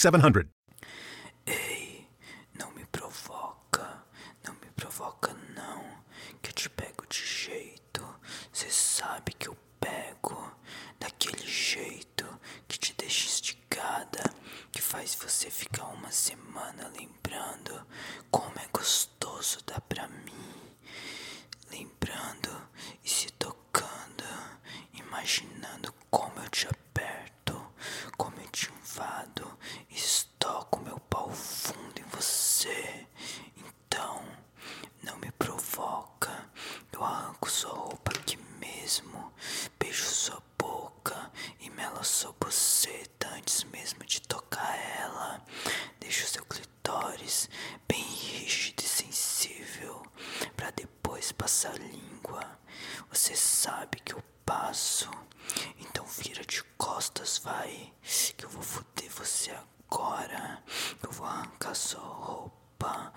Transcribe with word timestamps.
4700. 0.00 0.46
Ei, 1.46 2.08
não 2.58 2.70
me 2.72 2.84
provoca, 2.86 4.02
não 4.46 4.54
me 4.54 4.70
provoca 4.74 5.34
não, 5.54 5.84
que 6.40 6.48
eu 6.50 6.54
te 6.54 6.70
pego 6.70 7.06
de 7.06 7.18
jeito. 7.18 8.02
Cê 8.50 8.70
sabe 8.70 9.32
que 9.34 9.48
eu 9.48 9.56
pego 9.78 10.52
daquele 10.98 11.46
jeito 11.46 12.26
que 12.66 12.78
te 12.78 12.94
deixa 12.94 13.26
esticada, 13.26 14.22
que 14.72 14.80
faz 14.80 15.14
você 15.14 15.50
ficar 15.50 15.84
uma 15.88 16.10
semana 16.10 16.90
lembrando 16.98 17.86
como 18.30 18.58
é 18.58 18.66
gostoso 18.72 19.58
dar 19.66 19.80
pra 19.82 20.08
mim. 20.08 20.76
Lembrando 21.70 22.50
e 23.04 23.08
se 23.08 23.30
tocando, 23.32 24.24
imaginando 24.94 25.92
como 26.10 26.40
eu 26.40 26.48
te 26.50 26.66
aperto, 26.68 27.72
como 28.16 28.38
eu 28.40 28.48
te 28.48 28.70
invado, 28.72 29.58
estoco 29.90 30.80
meu 30.80 30.98
pau 31.00 31.30
fundo 31.30 31.98
em 32.00 32.04
você. 32.04 33.06
Então, 33.56 34.24
não 35.02 35.16
me 35.18 35.30
provoca, 35.32 36.50
eu 36.92 37.02
arranco 37.04 37.50
sua 37.50 37.72
roupa 37.72 38.12
aqui 38.12 38.36
mesmo, 38.58 39.32
beijo 39.78 40.04
sua 40.04 40.42
boca 40.58 41.30
e 41.60 41.70
melo 41.70 42.04
sua 42.04 42.32
buceta 42.40 43.28
antes 43.28 43.64
mesmo 43.64 44.04
de 44.04 44.20
tocar 44.22 44.76
ela. 44.98 45.42
Deixo 46.00 46.26
seu 46.26 46.44
bem 47.88 48.02
rígido 48.02 48.82
e 48.82 48.86
sensível, 48.86 50.02
pra 50.56 50.70
depois 50.70 51.32
passar 51.32 51.72
a 51.72 51.78
língua. 51.78 52.58
Você 53.10 53.34
sabe 53.36 54.00
que 54.00 54.14
eu 54.14 54.22
passo, 54.44 55.08
então 55.78 56.04
vira 56.06 56.44
de 56.44 56.62
costas, 56.76 57.38
vai, 57.38 57.92
que 58.36 58.44
eu 58.44 58.50
vou 58.50 58.62
foder 58.62 59.10
você 59.10 59.50
agora. 59.52 60.62
Eu 61.02 61.10
vou 61.12 61.26
arrancar 61.26 61.74
sua 61.74 62.00
roupa, 62.00 63.12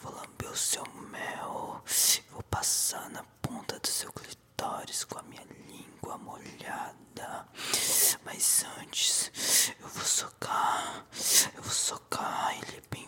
vou 0.00 0.14
lamber 0.14 0.50
o 0.50 0.56
seu 0.56 0.84
mel, 1.10 1.82
vou 2.30 2.42
passar 2.44 3.08
na 3.10 3.22
ponta 3.42 3.78
do 3.80 3.86
seu 3.88 4.12
clitóris 4.12 5.04
com 5.04 5.18
a 5.18 5.22
minha 5.22 5.44
língua 5.68 6.18
molhada. 6.18 7.46
Mas 8.24 8.64
antes, 8.80 9.72
eu 9.80 9.88
vou 9.88 10.04
socar, 10.04 11.06
eu 11.56 11.62
vou 11.62 11.72
socar 11.72 12.54
ele 12.56 12.82
bem 12.90 13.07